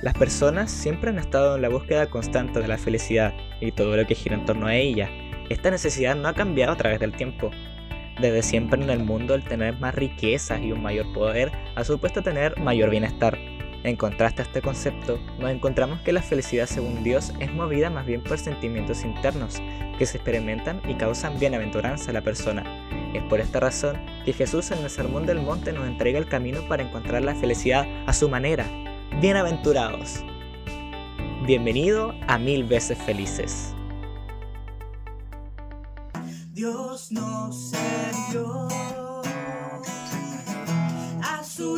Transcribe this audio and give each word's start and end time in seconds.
Las 0.00 0.14
personas 0.14 0.70
siempre 0.70 1.10
han 1.10 1.18
estado 1.18 1.56
en 1.56 1.62
la 1.62 1.68
búsqueda 1.68 2.08
constante 2.08 2.60
de 2.60 2.68
la 2.68 2.78
felicidad 2.78 3.34
y 3.60 3.72
todo 3.72 3.96
lo 3.96 4.06
que 4.06 4.14
gira 4.14 4.36
en 4.36 4.44
torno 4.44 4.68
a 4.68 4.76
ella. 4.76 5.10
Esta 5.48 5.72
necesidad 5.72 6.14
no 6.14 6.28
ha 6.28 6.34
cambiado 6.34 6.72
a 6.72 6.76
través 6.76 7.00
del 7.00 7.16
tiempo. 7.16 7.50
Desde 8.20 8.44
siempre 8.44 8.80
en 8.80 8.90
el 8.90 9.02
mundo 9.02 9.34
el 9.34 9.42
tener 9.42 9.76
más 9.80 9.96
riquezas 9.96 10.60
y 10.62 10.70
un 10.70 10.82
mayor 10.82 11.12
poder 11.12 11.50
ha 11.74 11.82
supuesto 11.82 12.22
tener 12.22 12.56
mayor 12.60 12.90
bienestar. 12.90 13.36
En 13.82 13.96
contraste 13.96 14.42
a 14.42 14.44
este 14.44 14.62
concepto, 14.62 15.18
nos 15.40 15.50
encontramos 15.50 16.00
que 16.02 16.12
la 16.12 16.22
felicidad 16.22 16.66
según 16.66 17.02
Dios 17.02 17.32
es 17.40 17.52
movida 17.52 17.90
más 17.90 18.06
bien 18.06 18.22
por 18.22 18.38
sentimientos 18.38 19.04
internos 19.04 19.60
que 19.98 20.06
se 20.06 20.18
experimentan 20.18 20.80
y 20.88 20.94
causan 20.94 21.40
bienaventuranza 21.40 22.10
a 22.10 22.14
la 22.14 22.22
persona. 22.22 22.62
Es 23.14 23.22
por 23.24 23.40
esta 23.40 23.58
razón 23.58 23.98
que 24.24 24.32
Jesús 24.32 24.70
en 24.70 24.78
el 24.78 24.90
Sermón 24.90 25.26
del 25.26 25.40
Monte 25.40 25.72
nos 25.72 25.88
entrega 25.88 26.20
el 26.20 26.28
camino 26.28 26.60
para 26.68 26.84
encontrar 26.84 27.24
la 27.24 27.34
felicidad 27.34 27.86
a 28.06 28.12
su 28.12 28.28
manera, 28.28 28.66
bienaventurados. 29.20 30.22
Bienvenido 31.46 32.14
a 32.28 32.38
Mil 32.38 32.64
veces 32.64 32.98
felices. 32.98 33.74
Dios 36.52 37.10
nos 37.10 37.72
envió 37.72 38.68
a 41.22 41.42
su 41.44 41.76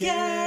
Yeah. 0.00 0.37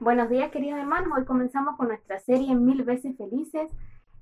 Buenos 0.00 0.30
días, 0.30 0.50
queridos 0.50 0.78
hermanos. 0.78 1.12
Hoy 1.14 1.26
comenzamos 1.26 1.76
con 1.76 1.88
nuestra 1.88 2.18
serie 2.20 2.54
Mil 2.54 2.84
veces 2.84 3.18
felices. 3.18 3.70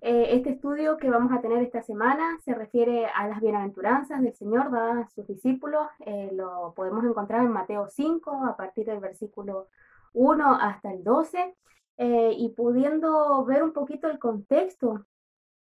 Eh, 0.00 0.30
este 0.32 0.50
estudio 0.50 0.96
que 0.96 1.08
vamos 1.08 1.30
a 1.30 1.40
tener 1.40 1.62
esta 1.62 1.82
semana 1.82 2.36
se 2.44 2.52
refiere 2.52 3.06
a 3.06 3.28
las 3.28 3.40
bienaventuranzas 3.40 4.20
del 4.20 4.34
Señor 4.34 4.72
dadas 4.72 5.06
a 5.06 5.10
sus 5.10 5.28
discípulos. 5.28 5.86
Eh, 6.00 6.30
lo 6.32 6.72
podemos 6.74 7.04
encontrar 7.04 7.44
en 7.44 7.52
Mateo 7.52 7.86
5, 7.88 8.44
a 8.44 8.56
partir 8.56 8.86
del 8.86 8.98
versículo 8.98 9.68
1 10.14 10.52
hasta 10.60 10.92
el 10.92 11.04
12. 11.04 11.54
eh, 11.98 12.32
y 12.36 12.48
pudiendo 12.56 13.44
ver 13.44 13.62
un 13.62 13.72
poquito 13.72 14.08
el 14.08 14.18
contexto 14.18 15.06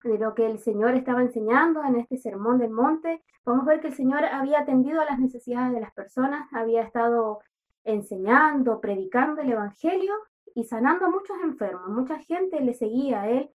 de 0.03 0.17
lo 0.17 0.33
que 0.33 0.47
el 0.47 0.57
Señor 0.57 0.95
estaba 0.95 1.21
enseñando 1.21 1.83
en 1.83 1.95
este 1.95 2.17
sermón 2.17 2.57
del 2.57 2.71
monte, 2.71 3.23
podemos 3.43 3.67
ver 3.67 3.81
que 3.81 3.89
el 3.89 3.93
Señor 3.93 4.25
había 4.25 4.61
atendido 4.61 4.99
a 4.99 5.05
las 5.05 5.19
necesidades 5.19 5.73
de 5.73 5.81
las 5.81 5.93
personas, 5.93 6.47
había 6.53 6.81
estado 6.81 7.39
enseñando, 7.87 8.79
predicando 8.81 9.41
el 9.41 9.51
Evangelio 9.51 10.13
y 10.53 10.65
sanando 10.65 11.05
a 11.05 11.09
muchos 11.09 11.37
enfermos. 11.41 11.87
Mucha 11.87 12.19
gente 12.19 12.59
le 12.59 12.73
seguía 12.73 13.21
a 13.21 13.29
él 13.29 13.49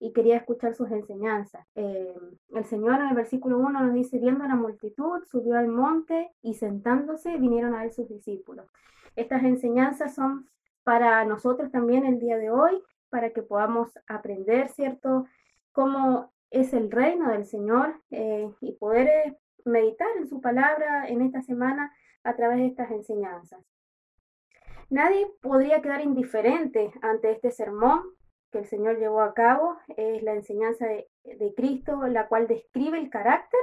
y 0.00 0.12
quería 0.12 0.38
escuchar 0.38 0.74
sus 0.74 0.90
enseñanzas. 0.90 1.66
Eh, 1.74 2.14
el 2.54 2.64
Señor 2.64 3.00
en 3.00 3.08
el 3.08 3.14
versículo 3.14 3.58
1 3.58 3.80
nos 3.80 3.94
dice, 3.94 4.18
viendo 4.18 4.46
la 4.46 4.56
multitud, 4.56 5.22
subió 5.24 5.58
al 5.58 5.68
monte 5.68 6.30
y 6.42 6.54
sentándose 6.54 7.36
vinieron 7.36 7.74
a 7.74 7.84
él 7.84 7.92
sus 7.92 8.08
discípulos. 8.08 8.66
Estas 9.14 9.44
enseñanzas 9.44 10.14
son 10.14 10.48
para 10.82 11.24
nosotros 11.24 11.70
también 11.70 12.06
el 12.06 12.18
día 12.18 12.38
de 12.38 12.50
hoy, 12.50 12.82
para 13.10 13.30
que 13.30 13.42
podamos 13.42 13.98
aprender, 14.06 14.68
¿cierto?, 14.68 15.26
cómo 15.72 16.32
es 16.50 16.72
el 16.72 16.90
reino 16.90 17.30
del 17.30 17.44
Señor 17.44 18.00
eh, 18.10 18.50
y 18.60 18.72
poder 18.72 19.08
eh, 19.08 19.38
meditar 19.66 20.08
en 20.16 20.26
su 20.26 20.40
palabra 20.40 21.08
en 21.08 21.20
esta 21.20 21.42
semana 21.42 21.92
a 22.26 22.34
través 22.34 22.58
de 22.58 22.66
estas 22.66 22.90
enseñanzas. 22.90 23.64
Nadie 24.90 25.26
podría 25.40 25.80
quedar 25.82 26.00
indiferente 26.00 26.92
ante 27.02 27.32
este 27.32 27.50
sermón 27.50 28.02
que 28.52 28.58
el 28.58 28.66
Señor 28.66 28.98
llevó 28.98 29.20
a 29.20 29.34
cabo. 29.34 29.76
Es 29.96 30.22
la 30.22 30.34
enseñanza 30.34 30.86
de, 30.86 31.54
Cristo, 31.56 32.06
la 32.06 32.28
cual 32.28 32.46
describe 32.46 32.98
el 32.98 33.10
carácter 33.10 33.60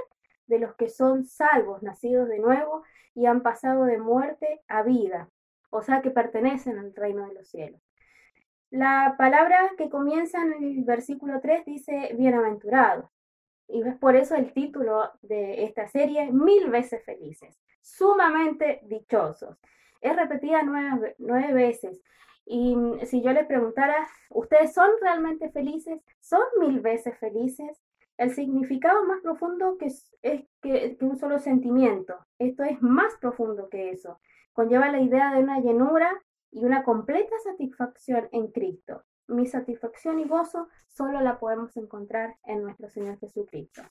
de 0.48 0.60
los 0.60 0.75
que 0.75 0.89
son 0.89 1.25
salvos, 1.25 1.81
nacidos 1.81 2.27
de 2.27 2.39
nuevo 2.39 2.83
y 3.15 3.25
han 3.25 3.42
pasado 3.42 3.86
de 3.86 4.00
muerte 4.00 4.62
a 4.68 4.83
vida, 4.83 5.30
o 5.69 5.81
sea 5.81 6.01
que 6.01 6.12
pertenecen 6.12 6.77
al 6.77 6.94
reino 6.94 7.27
de 7.27 7.33
los 7.36 7.48
cielos. 7.48 7.81
La 8.69 9.16
palabra 9.18 9.71
que 9.77 9.89
comienza 9.89 10.42
en 10.42 10.54
el 10.54 10.83
versículo 10.83 11.39
3 11.39 11.63
dice 11.66 12.16
bienaventurado. 12.18 13.12
Y 13.68 13.81
es 13.81 13.95
por 13.98 14.15
eso 14.15 14.36
el 14.36 14.54
título 14.54 15.12
de 15.21 15.63
esta 15.63 15.88
serie, 15.88 16.31
Mil 16.31 16.69
veces 16.69 17.04
felices, 17.06 17.60
sumamente 17.81 18.81
dichosos. 18.83 19.57
Es 20.01 20.15
repetida 20.15 20.63
nueve, 20.63 21.15
nueve 21.18 21.54
veces. 21.54 22.01
Y 22.45 22.75
si 23.06 23.21
yo 23.21 23.31
les 23.31 23.45
preguntara, 23.45 24.07
¿ustedes 24.30 24.74
son 24.74 24.89
realmente 25.01 25.50
felices? 25.50 26.01
¿Son 26.19 26.44
mil 26.60 26.81
veces 26.81 27.18
felices? 27.18 27.81
El 28.18 28.33
significado 28.36 29.06
más 29.06 29.21
profundo 29.21 29.77
que 29.77 29.86
es, 29.86 30.13
es 30.21 30.44
que, 30.62 30.98
que 30.98 31.06
un 31.06 31.18
solo 31.18 31.39
sentimiento. 31.39 32.16
Esto 32.38 32.63
es 32.63 32.81
más 32.81 33.16
profundo 33.21 33.69
que 33.69 33.92
eso. 33.92 34.19
Conlleva 34.51 34.92
la 34.92 35.01
idea 35.01 35.33
de 35.33 35.42
una 35.42 35.59
llenura 35.62 36.12
y 36.51 36.66
una 36.66 36.83
completa 36.83 37.36
satisfacción 37.44 38.27
en 38.31 38.48
Cristo. 38.51 39.04
Mi 39.27 39.47
satisfacción 39.47 40.19
y 40.19 40.25
gozo 40.25 40.67
solo 40.89 41.21
la 41.21 41.39
podemos 41.39 41.75
encontrar 41.77 42.35
en 42.45 42.63
nuestro 42.63 42.89
Señor 42.89 43.17
Jesucristo. 43.19 43.81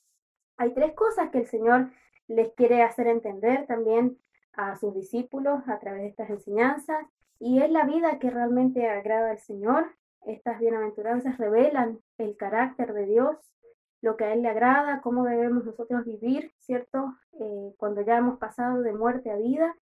Hay 0.57 0.75
tres 0.75 0.95
cosas 0.95 1.31
que 1.31 1.39
el 1.39 1.47
Señor 1.47 1.91
les 2.29 2.53
quiere 2.53 2.83
hacer 2.83 3.07
entender 3.07 3.67
también 3.67 4.19
a 4.53 4.77
sus 4.77 4.95
discípulos 4.95 5.67
a 5.67 5.79
través 5.79 6.03
de 6.03 6.09
estas 6.09 6.31
enseñanzas 6.31 7.07
y 7.39 7.63
es 7.63 7.71
la 7.71 7.85
vida 7.85 8.19
que 8.19 8.31
realmente 8.31 8.89
agrada 8.89 9.31
al 9.31 9.39
Señor. 9.39 9.87
Estas 10.27 10.61
bienaventuranzas 10.61 11.39
revelan 11.39 11.99
el 12.19 12.37
carácter 12.37 12.93
de 12.93 13.07
Dios, 13.07 13.37
lo 14.01 14.17
que 14.17 14.25
a 14.25 14.33
Él 14.33 14.43
le 14.43 14.49
agrada, 14.49 15.01
cómo 15.01 15.25
debemos 15.25 15.65
nosotros 15.65 16.05
vivir, 16.05 16.53
¿cierto? 16.59 17.17
Eh, 17.41 17.75
cuando 17.79 18.03
ya 18.03 18.19
hemos 18.19 18.39
pasado 18.39 18.83
de 18.83 18.93
muerte 18.93 19.31
a 19.31 19.37
vida 19.37 19.75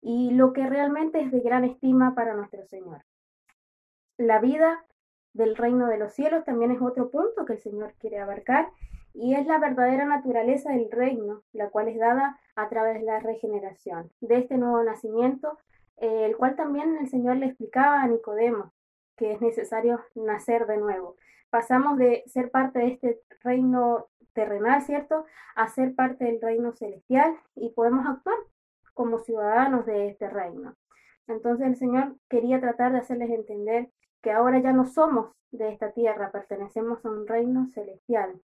y 0.00 0.30
lo 0.30 0.52
que 0.52 0.66
realmente 0.66 1.20
es 1.20 1.30
de 1.32 1.40
gran 1.40 1.64
estima 1.64 2.14
para 2.14 2.34
nuestro 2.34 2.64
Señor. 2.66 3.02
La 4.18 4.38
vida 4.40 4.84
del 5.32 5.56
reino 5.56 5.86
de 5.88 5.98
los 5.98 6.12
cielos 6.12 6.44
también 6.44 6.70
es 6.70 6.80
otro 6.80 7.10
punto 7.10 7.44
que 7.44 7.54
el 7.54 7.60
Señor 7.60 7.94
quiere 7.98 8.18
abarcar 8.18 8.70
y 9.12 9.34
es 9.34 9.46
la 9.46 9.58
verdadera 9.58 10.04
naturaleza 10.04 10.72
del 10.72 10.90
reino, 10.90 11.42
la 11.52 11.70
cual 11.70 11.88
es 11.88 11.98
dada 11.98 12.38
a 12.54 12.68
través 12.68 13.00
de 13.00 13.06
la 13.06 13.20
regeneración, 13.20 14.10
de 14.20 14.38
este 14.38 14.56
nuevo 14.56 14.82
nacimiento, 14.82 15.58
eh, 15.98 16.26
el 16.26 16.36
cual 16.36 16.56
también 16.56 16.96
el 16.98 17.08
Señor 17.08 17.36
le 17.36 17.46
explicaba 17.46 18.02
a 18.02 18.08
Nicodemo 18.08 18.72
que 19.16 19.32
es 19.32 19.40
necesario 19.40 20.00
nacer 20.14 20.66
de 20.66 20.76
nuevo. 20.76 21.16
Pasamos 21.50 21.98
de 21.98 22.22
ser 22.26 22.50
parte 22.50 22.78
de 22.80 22.88
este 22.88 23.20
reino 23.42 24.08
terrenal, 24.34 24.82
¿cierto?, 24.82 25.24
a 25.54 25.68
ser 25.68 25.94
parte 25.94 26.26
del 26.26 26.40
reino 26.40 26.72
celestial 26.72 27.34
y 27.54 27.70
podemos 27.70 28.06
actuar 28.06 28.36
como 28.92 29.18
ciudadanos 29.18 29.86
de 29.86 30.08
este 30.08 30.28
reino. 30.28 30.76
Entonces 31.26 31.66
el 31.66 31.76
Señor 31.76 32.16
quería 32.28 32.60
tratar 32.60 32.92
de 32.92 32.98
hacerles 32.98 33.30
entender 33.30 33.90
que 34.26 34.32
ahora 34.32 34.58
ya 34.58 34.72
no 34.72 34.84
somos 34.86 35.30
de 35.52 35.68
esta 35.68 35.92
tierra, 35.92 36.32
pertenecemos 36.32 36.98
a 37.04 37.10
un 37.10 37.28
reino 37.28 37.68
celestial. 37.72 38.42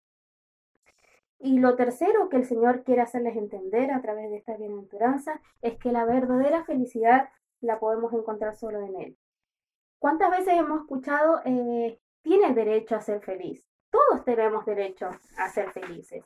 Y 1.38 1.58
lo 1.58 1.76
tercero 1.76 2.31
que 2.31 2.38
el 2.38 2.46
Señor 2.46 2.82
quiere 2.82 3.02
hacerles 3.02 3.37
entender 3.37 3.90
a 3.90 4.00
través 4.00 4.31
de 4.31 4.38
esta 4.38 4.56
bienaventuranza 4.56 5.38
es 5.61 5.76
que 5.76 5.93
la 5.93 6.06
verdadera 6.06 6.64
felicidad 6.64 7.28
la 7.61 7.78
podemos 7.78 8.14
encontrar 8.14 8.56
solo 8.56 8.81
en 8.81 8.96
Él. 8.99 9.19
¿Cuántas 9.99 10.31
veces 10.31 10.55
hemos 10.55 10.81
escuchado, 10.81 11.43
eh, 11.44 12.00
tienes 12.22 12.55
derecho 12.55 12.96
a 12.96 13.02
ser 13.02 13.20
feliz? 13.20 13.62
Todos 13.90 14.25
tenemos 14.25 14.64
derecho 14.64 15.11
a 15.37 15.49
ser 15.50 15.72
felices. 15.72 16.25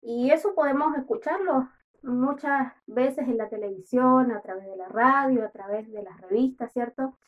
Y 0.00 0.30
eso 0.30 0.54
podemos 0.54 0.96
escucharlo 0.96 1.68
muchas 2.04 2.72
veces 2.86 3.26
en 3.26 3.36
la 3.36 3.48
televisión, 3.48 4.30
a 4.30 4.40
través 4.42 4.64
de 4.66 4.76
la 4.76 4.86
radio, 4.86 5.44
a 5.44 5.50
través 5.50 5.90
de 5.90 6.04
las 6.04 6.20
revistas, 6.20 6.72
¿cierto? 6.72 7.18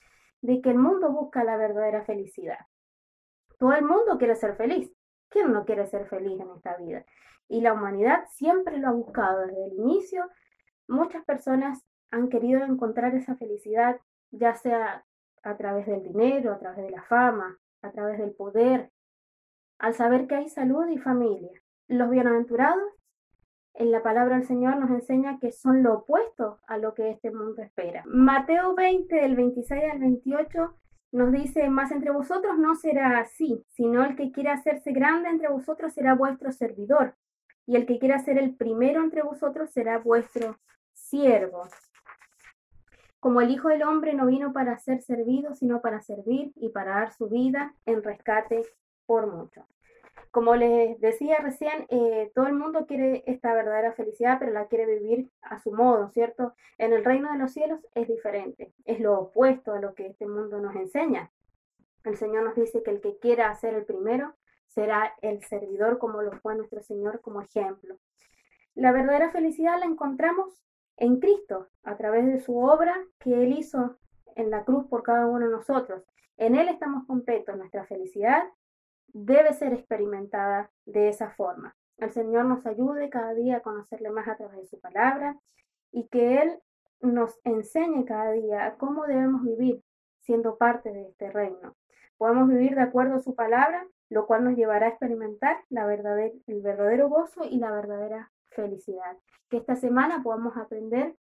De 0.45 0.61
que 0.61 0.69
el 0.69 0.77
mundo 0.77 1.11
busca 1.11 1.43
la 1.43 1.57
verdadera 1.57 2.05
felicidad. 2.05 2.59
Todo 3.59 3.73
el 3.73 3.83
mundo 3.87 4.19
quiere 4.19 4.37
ser 4.37 4.57
feliz. 4.57 4.93
¿Quién 5.31 5.51
no 5.55 5.65
quiere 5.65 5.87
ser 5.87 6.07
feliz 6.07 6.39
en 6.39 6.51
esta 6.55 6.77
vida? 6.77 7.03
Y 7.49 7.63
la 7.63 7.73
humanidad 7.73 8.27
siempre 8.29 8.77
lo 8.77 8.89
ha 8.89 8.93
buscado 8.93 9.47
desde 9.47 9.65
el 9.69 9.73
inicio. 9.79 10.29
Muchas 10.87 11.25
personas 11.25 11.83
han 12.11 12.29
querido 12.29 12.63
encontrar 12.63 13.15
esa 13.15 13.37
felicidad, 13.37 13.99
ya 14.33 14.55
sea 14.55 15.07
a 15.43 15.57
través 15.57 15.87
del 15.87 16.03
dinero, 16.03 16.53
a 16.53 16.59
través 16.59 16.85
de 16.85 16.91
la 16.91 17.03
fama, 17.05 17.57
a 17.81 17.91
través 17.91 18.19
del 18.19 18.35
poder, 18.35 18.91
al 19.79 19.95
saber 19.95 20.27
que 20.27 20.35
hay 20.35 20.51
salud 20.51 20.87
y 20.89 20.99
familia. 20.99 21.59
Los 21.89 22.11
bienaventurados 22.11 22.85
en 23.75 23.91
la 23.91 24.03
palabra 24.03 24.37
del 24.37 24.47
Señor 24.47 24.77
nos 24.77 24.91
enseña 24.91 25.39
que 25.41 25.51
son 25.51 25.83
lo 25.83 25.95
opuesto 25.95 26.61
a 26.67 26.79
lo 26.79 26.95
que 26.95 27.11
este 27.11 27.31
mundo 27.31 27.61
espera. 27.63 28.05
Mateo 28.07 28.75
20, 28.75 29.15
del 29.15 29.35
26 29.35 29.83
al 29.93 29.99
28, 29.99 30.75
nos 31.13 31.33
dice, 31.33 31.69
más 31.71 31.91
entre 31.91 32.11
vosotros 32.11 32.59
no 32.59 32.75
será 32.77 33.19
así, 33.19 33.65
sino 33.71 34.05
el 34.05 34.17
que 34.17 34.33
quiera 34.33 34.55
hacerse 34.55 34.93
grande 34.93 35.29
entre 35.29 35.49
vosotros 35.49 35.93
será 35.93 36.15
vuestro 36.15 36.53
servidor, 36.53 37.17
y 37.67 37.77
el 37.77 37.87
que 37.87 37.99
quiera 37.99 38.19
ser 38.19 38.39
el 38.39 38.55
primero 38.57 39.03
entre 39.03 39.23
vosotros 39.23 39.71
será 39.71 39.99
vuestro 39.99 40.59
siervo. 40.93 41.69
Como 43.19 43.41
el 43.41 43.51
Hijo 43.51 43.69
del 43.69 43.83
Hombre 43.83 44.15
no 44.15 44.27
vino 44.27 44.53
para 44.53 44.79
ser 44.79 45.01
servido, 45.03 45.55
sino 45.55 45.81
para 45.81 46.01
servir 46.01 46.53
y 46.57 46.69
para 46.69 46.97
dar 46.97 47.13
su 47.13 47.29
vida 47.29 47.75
en 47.87 48.03
rescate 48.03 48.63
por 49.07 49.33
muchos. 49.33 49.74
Como 50.35 50.57
les 50.57 51.01
decía 51.01 51.37
recién, 51.39 51.87
eh, 51.91 52.33
todo 52.35 52.49
el 52.49 52.55
mundo 52.55 52.87
quiere 52.89 53.23
esta 53.29 53.55
verdadera 53.55 53.93
felicidad, 53.93 54.41
pero 54.41 54.51
la 54.51 54.67
quiere 54.67 54.85
vivir 54.85 55.31
a 55.43 55.61
su 55.61 55.71
modo, 55.71 56.09
¿cierto? 56.09 56.55
En 56.77 56.93
el 56.93 57.05
reino 57.05 57.31
de 57.31 57.39
los 57.39 57.53
cielos 57.53 57.79
es 57.95 58.09
diferente, 58.09 58.73
es 58.85 58.99
lo 58.99 59.17
opuesto 59.17 59.75
a 59.75 59.79
lo 59.79 59.95
que 59.95 60.09
este 60.09 60.27
mundo 60.27 60.59
nos 60.59 60.75
enseña. 60.75 61.31
El 62.03 62.17
Señor 62.17 62.43
nos 62.43 62.57
dice 62.57 62.83
que 62.83 62.91
el 62.91 63.01
que 63.01 63.17
quiera 63.19 63.55
ser 63.55 63.75
el 63.75 63.85
primero 63.85 64.35
será 64.67 65.15
el 65.23 65.41
servidor, 65.45 65.99
como 65.99 66.21
lo 66.21 66.33
fue 66.41 66.57
nuestro 66.57 66.83
Señor 66.83 67.21
como 67.21 67.41
ejemplo. 67.41 67.97
La 68.75 68.91
verdadera 68.91 69.31
felicidad 69.31 69.79
la 69.79 69.87
encontramos 69.87 70.65
en 70.97 71.21
Cristo, 71.21 71.69
a 71.85 71.97
través 71.97 72.27
de 72.27 72.41
su 72.41 72.59
obra 72.59 72.97
que 73.21 73.45
Él 73.45 73.53
hizo 73.57 73.99
en 74.35 74.51
la 74.51 74.65
cruz 74.65 74.85
por 74.89 75.05
cada 75.05 75.29
uno 75.29 75.47
de 75.47 75.53
nosotros. 75.53 76.03
En 76.39 76.57
Él 76.57 76.69
estamos 76.69 77.07
completos, 77.07 77.57
nuestra 77.57 77.85
felicidad 77.85 78.43
debe 79.09 79.53
ser 79.53 79.73
experimentada 79.73 80.71
de 80.87 81.09
esa 81.09 81.31
forma. 81.31 81.77
El 81.99 82.11
Señor 82.11 82.47
nos 82.47 82.67
ayude 82.67 83.11
cada 83.11 83.35
día 83.35 83.59
a 83.59 83.63
conocerle 83.63 84.11
más 84.11 84.29
a 84.29 84.37
través 84.37 84.59
de 84.59 84.67
su 84.67 84.81
palabra 84.81 85.39
y 85.93 86.09
que 86.09 86.43
Él 86.43 86.59
nos 87.01 87.39
enseñe 87.45 88.05
cada 88.05 88.33
día 88.33 88.75
cómo 88.79 89.07
debemos 89.07 89.45
vivir 89.45 89.83
siendo 90.21 90.57
parte 90.57 90.93
de 90.93 91.09
este 91.09 91.31
reino. 91.31 91.77
Podemos 92.17 92.49
vivir 92.49 92.75
de 92.75 92.83
acuerdo 92.83 93.17
a 93.17 93.21
su 93.21 93.35
palabra, 93.35 93.87
lo 94.09 94.27
cual 94.27 94.45
nos 94.45 94.57
llevará 94.57 94.87
a 94.87 94.91
experimentar 94.91 95.59
el 95.71 96.63
verdadero 96.63 97.09
gozo 97.09 97.45
y 97.45 97.59
la 97.59 97.71
verdadera 97.71 98.33
felicidad. 98.51 99.17
Que 99.51 99.59
esta 99.59 99.77
semana 99.77 100.23
podamos 100.23 100.57
aprender 100.57 101.15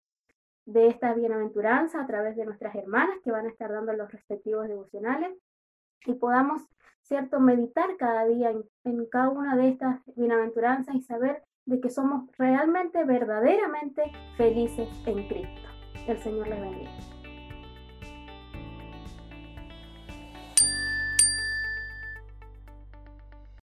de 0.67 0.89
esta 0.89 1.13
bienaventuranza 1.13 2.01
a 2.01 2.07
través 2.07 2.37
de 2.37 2.47
nuestras 2.47 2.75
hermanas 2.75 3.17
que 3.23 3.31
van 3.31 3.47
a 3.47 3.51
estar 3.51 3.71
dando 3.71 3.93
los 3.93 4.11
respectivos 4.11 4.67
devocionales 4.67 5.37
y 6.07 6.15
podamos 6.15 6.63
¿cierto? 7.05 7.41
Meditar 7.41 7.97
cada 7.99 8.27
día 8.27 8.53
en, 8.85 9.07
cada 9.07 9.29
una 9.29 9.57
de 9.57 9.69
estas 9.69 10.01
bienaventuranzas 10.17 10.95
y 10.95 11.03
saber 11.03 11.43
de 11.67 11.81
que 11.81 11.91
somos 11.91 12.31
realmente, 12.37 13.05
verdaderamente 13.05 14.03
felices 14.37 14.89
en 15.07 15.27
Cristo. 15.29 15.69
El 16.07 16.19
Señor 16.19 16.49
les 16.49 16.61
bendiga. 16.61 17.14